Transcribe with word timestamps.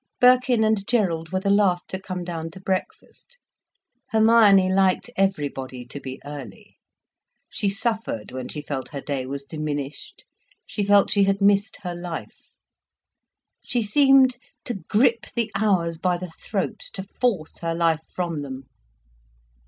Birkin 0.19 0.63
and 0.63 0.87
Gerald 0.87 1.29
were 1.29 1.39
the 1.41 1.51
last 1.51 1.87
to 1.89 1.99
come 1.99 2.23
down 2.23 2.49
to 2.49 2.59
breakfast. 2.59 3.37
Hermione 4.09 4.73
liked 4.73 5.11
everybody 5.15 5.85
to 5.85 5.99
be 5.99 6.19
early. 6.25 6.77
She 7.51 7.69
suffered 7.69 8.31
when 8.31 8.47
she 8.47 8.63
felt 8.63 8.89
her 8.89 9.01
day 9.01 9.27
was 9.27 9.45
diminished, 9.45 10.25
she 10.65 10.83
felt 10.83 11.11
she 11.11 11.25
had 11.25 11.39
missed 11.39 11.81
her 11.83 11.93
life. 11.93 12.55
She 13.63 13.83
seemed 13.83 14.37
to 14.65 14.79
grip 14.89 15.27
the 15.35 15.51
hours 15.53 15.99
by 15.99 16.17
the 16.17 16.31
throat, 16.31 16.79
to 16.93 17.03
force 17.03 17.59
her 17.59 17.75
life 17.75 18.01
from 18.11 18.41
them. 18.41 18.63